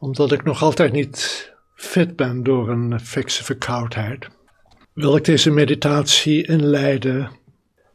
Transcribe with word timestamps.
omdat 0.00 0.32
ik 0.32 0.44
nog 0.44 0.62
altijd 0.62 0.92
niet 0.92 1.52
fit 1.74 2.16
ben 2.16 2.42
door 2.42 2.68
een 2.68 3.00
fikse 3.00 3.44
verkoudheid, 3.44 4.28
wil 4.92 5.16
ik 5.16 5.24
deze 5.24 5.50
meditatie 5.50 6.46
inleiden 6.46 7.30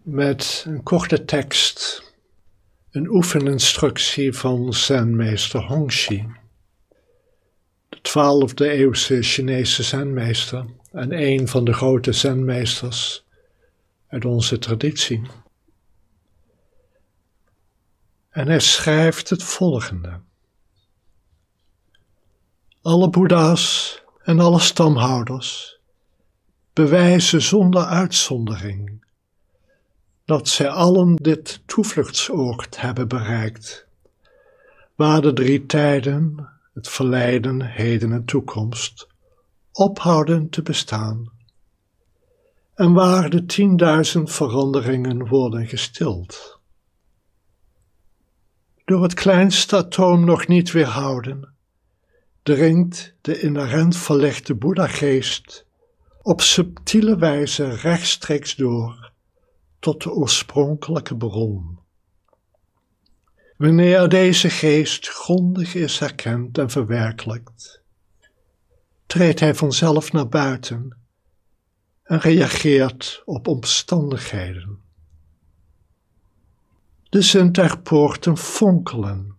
met 0.02 0.64
een 0.68 0.84
korte 0.84 1.26
tekst, 1.26 2.04
een 2.92 3.10
oefeninstructie 3.10 4.34
van 4.34 4.74
Zenmeester 4.74 5.64
Hongxi, 5.64 6.28
de 7.90 7.98
12e 7.98 8.66
eeuwse 8.66 9.22
Chinese 9.22 9.84
Zenmeester 9.84 10.66
en 10.92 11.22
een 11.22 11.48
van 11.48 11.66
de 11.66 11.74
grote 11.74 12.12
Zenmeesters 12.12 13.26
uit 14.08 14.26
onze 14.26 14.60
traditie. 14.60 15.22
En 18.30 18.48
hij 18.48 18.60
schrijft 18.60 19.30
het 19.30 19.44
volgende. 19.44 20.20
Alle 22.86 23.10
boeddha's 23.10 24.02
en 24.24 24.40
alle 24.40 24.60
stamhouders 24.60 25.80
bewijzen 26.74 27.42
zonder 27.42 27.86
uitzondering 27.86 29.06
dat 30.26 30.48
zij 30.48 30.70
allen 30.70 31.16
dit 31.16 31.62
toevluchtsoord 31.66 32.82
hebben 32.82 33.08
bereikt, 33.08 33.88
waar 34.96 35.22
de 35.22 35.34
drie 35.34 35.66
tijden, 35.66 36.50
het 36.74 36.90
verleden, 36.90 37.62
heden 37.62 38.12
en 38.12 38.26
toekomst, 38.26 39.08
ophouden 39.72 40.50
te 40.50 40.62
bestaan, 40.62 41.32
en 42.74 42.94
waar 42.94 43.30
de 43.30 43.46
tienduizend 43.46 44.32
veranderingen 44.32 45.28
worden 45.28 45.68
gestild. 45.68 46.60
Door 48.84 49.04
het 49.04 49.14
kleinste 49.14 49.76
atoom 49.78 50.26
nog 50.26 50.48
niet 50.48 50.72
weerhouden, 50.72 51.55
dringt 52.46 53.14
de 53.22 53.40
inherent 53.40 53.98
verlegde 53.98 54.56
Boeddha-geest 54.56 55.66
op 56.22 56.42
subtiele 56.42 57.18
wijze 57.18 57.70
rechtstreeks 57.70 58.56
door 58.56 59.12
tot 59.80 60.04
de 60.04 60.12
oorspronkelijke 60.12 61.18
bron. 61.18 61.80
Wanneer 63.58 64.10
deze 64.10 64.50
geest 64.50 65.08
grondig 65.08 65.76
is 65.76 66.00
herkend 66.00 66.58
en 66.58 66.70
verwerkelijkt, 66.70 67.82
treedt 69.06 69.40
hij 69.40 69.56
vanzelf 69.56 70.12
naar 70.12 70.28
buiten 70.28 70.98
en 72.04 72.20
reageert 72.20 73.22
op 73.26 73.48
omstandigheden. 73.48 74.80
De 77.10 77.22
zintuigpoorten 77.22 78.38
fonkelen 78.38 79.36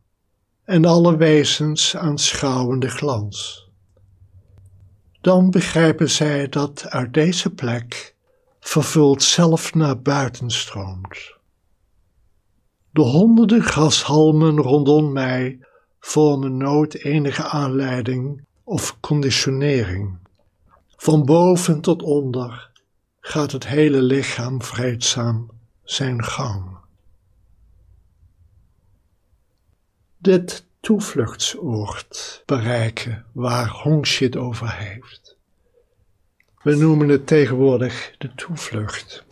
en 0.66 0.84
alle 0.84 1.16
wezens 1.16 1.96
aanschouwen 1.96 2.78
de 2.78 2.88
glans. 2.88 3.68
Dan 5.20 5.50
begrijpen 5.50 6.10
zij 6.10 6.48
dat 6.48 6.86
uit 6.88 7.14
deze 7.14 7.50
plek 7.50 8.14
vervuld 8.60 9.22
zelf 9.22 9.74
naar 9.74 10.00
buiten 10.00 10.50
stroomt. 10.50 11.34
De 12.90 13.00
honderden 13.00 13.62
grashalmen 13.62 14.56
rondom 14.56 15.12
mij 15.12 15.58
vormen 16.00 16.56
nooit 16.56 17.04
enige 17.04 17.42
aanleiding 17.42 18.44
of 18.64 19.00
conditionering. 19.00 20.18
Van 20.96 21.24
boven 21.24 21.80
tot 21.80 22.02
onder 22.02 22.70
gaat 23.20 23.52
het 23.52 23.66
hele 23.66 24.02
lichaam 24.02 24.62
vreedzaam 24.62 25.50
zijn 25.84 26.24
gang. 26.24 26.76
Dit 30.18 30.66
toevluchtsoord 30.80 32.42
bereiken 32.46 33.26
waar 33.32 33.68
Hongxi 33.68 34.24
het 34.24 34.36
over 34.36 34.76
heeft. 34.76 35.36
We 36.62 36.76
noemen 36.76 37.08
het 37.08 37.26
tegenwoordig 37.26 38.14
de 38.18 38.34
toevlucht. 38.34 39.24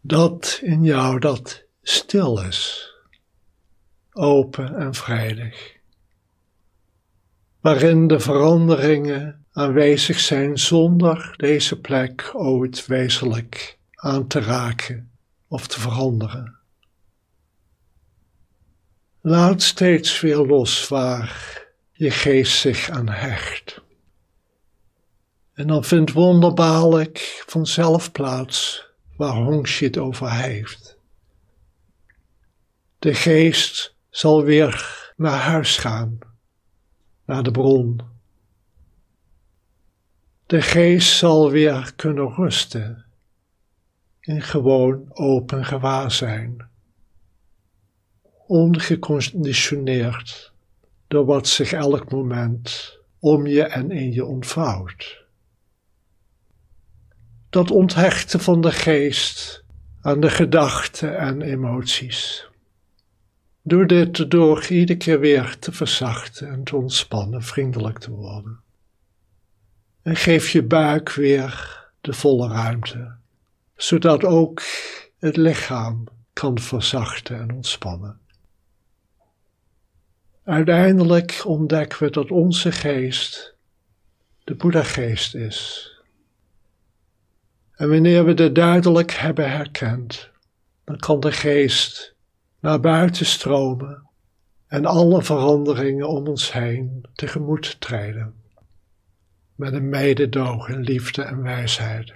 Dat 0.00 0.60
in 0.62 0.82
jou 0.82 1.18
dat 1.18 1.62
stil 1.82 2.42
is, 2.42 2.92
open 4.12 4.76
en 4.76 4.94
vredig, 4.94 5.76
waarin 7.60 8.06
de 8.06 8.20
veranderingen 8.20 9.44
aanwezig 9.52 10.20
zijn 10.20 10.58
zonder 10.58 11.34
deze 11.36 11.80
plek 11.80 12.30
ooit 12.32 12.86
wezenlijk 12.86 13.78
aan 13.94 14.26
te 14.26 14.40
raken 14.40 15.10
of 15.48 15.66
te 15.66 15.80
veranderen. 15.80 16.59
Laat 19.22 19.62
steeds 19.62 20.20
weer 20.20 20.36
los 20.36 20.88
waar 20.88 21.62
je 21.92 22.10
geest 22.10 22.58
zich 22.60 22.90
aan 22.90 23.08
hecht. 23.08 23.80
En 25.52 25.66
dan 25.66 25.84
vindt 25.84 26.12
wonderbaarlijk 26.12 27.44
vanzelf 27.46 28.12
plaats 28.12 28.86
waar 29.16 29.34
Hongxi 29.34 29.84
het 29.84 29.98
over 29.98 30.30
heeft. 30.32 30.98
De 32.98 33.14
geest 33.14 33.94
zal 34.10 34.44
weer 34.44 35.12
naar 35.16 35.40
huis 35.40 35.76
gaan, 35.76 36.18
naar 37.24 37.42
de 37.42 37.50
bron. 37.50 38.00
De 40.46 40.62
geest 40.62 41.16
zal 41.16 41.50
weer 41.50 41.92
kunnen 41.96 42.34
rusten 42.34 43.04
in 44.20 44.42
gewoon 44.42 45.10
open 45.12 45.64
gewaarzijn, 45.64 46.69
ongeconditioneerd 48.50 50.52
door 51.08 51.24
wat 51.24 51.48
zich 51.48 51.72
elk 51.72 52.10
moment 52.10 52.98
om 53.18 53.46
je 53.46 53.62
en 53.62 53.90
in 53.90 54.12
je 54.12 54.24
ontvouwt 54.24 55.24
dat 57.50 57.70
onthechten 57.70 58.40
van 58.40 58.60
de 58.60 58.72
geest 58.72 59.64
aan 60.00 60.20
de 60.20 60.30
gedachten 60.30 61.18
en 61.18 61.42
emoties. 61.42 62.48
Doe 63.62 63.86
dit 63.86 64.30
door 64.30 64.66
iedere 64.66 64.98
keer 64.98 65.20
weer 65.20 65.58
te 65.58 65.72
verzachten 65.72 66.48
en 66.48 66.64
te 66.64 66.76
ontspannen, 66.76 67.42
vriendelijk 67.42 67.98
te 67.98 68.10
worden. 68.10 68.60
En 70.02 70.16
geef 70.16 70.50
je 70.50 70.62
buik 70.62 71.12
weer 71.12 71.78
de 72.00 72.12
volle 72.12 72.48
ruimte, 72.48 73.12
zodat 73.76 74.24
ook 74.24 74.62
het 75.18 75.36
lichaam 75.36 76.04
kan 76.32 76.58
verzachten 76.58 77.40
en 77.40 77.52
ontspannen. 77.52 78.20
Uiteindelijk 80.50 81.42
ontdekken 81.44 82.02
we 82.02 82.10
dat 82.10 82.30
onze 82.30 82.72
geest 82.72 83.54
de 84.44 84.54
Boeddha-geest 84.54 85.34
is 85.34 85.90
en 87.72 87.88
wanneer 87.88 88.24
we 88.24 88.34
dit 88.34 88.54
duidelijk 88.54 89.10
hebben 89.10 89.50
herkend, 89.50 90.30
dan 90.84 90.96
kan 90.96 91.20
de 91.20 91.32
geest 91.32 92.14
naar 92.60 92.80
buiten 92.80 93.26
stromen 93.26 94.08
en 94.66 94.84
alle 94.84 95.22
veranderingen 95.22 96.08
om 96.08 96.26
ons 96.26 96.52
heen 96.52 97.04
tegemoet 97.14 97.80
treden. 97.80 98.34
Met 99.54 99.72
een 99.72 99.88
mededogen, 99.88 100.80
liefde 100.80 101.22
en 101.22 101.42
wijsheid. 101.42 102.14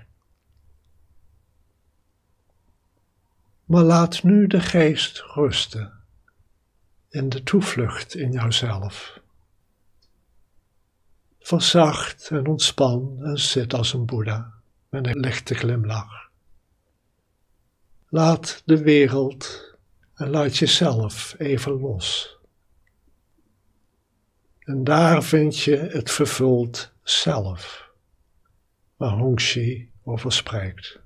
Maar 3.65 3.83
laat 3.83 4.23
nu 4.23 4.47
de 4.47 4.61
geest 4.61 5.23
rusten 5.35 6.04
in 7.15 7.29
de 7.29 7.43
toevlucht 7.43 8.15
in 8.15 8.33
jouzelf. 8.33 9.21
Verzacht 11.39 12.31
en 12.31 12.47
ontspan 12.47 13.19
en 13.23 13.39
zit 13.39 13.75
als 13.75 13.93
een 13.93 14.07
Boeddha 14.07 14.53
met 14.89 15.07
een 15.07 15.19
lichte 15.19 15.55
glimlach. 15.55 16.31
Laat 18.09 18.63
de 18.65 18.83
wereld 18.83 19.75
en 20.15 20.31
laat 20.31 20.57
jezelf 20.57 21.35
even 21.39 21.73
los. 21.81 22.37
En 24.59 24.85
daar 24.85 25.23
vind 25.23 25.59
je 25.59 25.77
het 25.77 26.11
vervuld 26.11 26.93
zelf, 27.03 27.91
waar 28.97 29.17
Hongxi 29.17 29.91
over 30.05 30.33
spreekt. 30.33 31.01